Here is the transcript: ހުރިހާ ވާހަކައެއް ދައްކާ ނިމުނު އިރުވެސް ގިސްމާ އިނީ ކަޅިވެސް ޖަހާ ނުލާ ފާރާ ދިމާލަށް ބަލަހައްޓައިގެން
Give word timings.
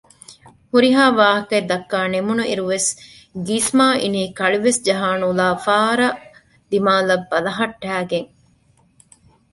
ހުރިހާ 0.71 1.03
ވާހަކައެއް 1.19 1.69
ދައްކާ 1.71 1.97
ނިމުނު 2.13 2.43
އިރުވެސް 2.49 2.89
ގިސްމާ 3.47 3.87
އިނީ 4.01 4.21
ކަޅިވެސް 4.39 4.81
ޖަހާ 4.87 5.09
ނުލާ 5.21 5.47
ފާރާ 5.65 6.07
ދިމާލަށް 6.69 7.25
ބަލަހައްޓައިގެން 7.31 8.29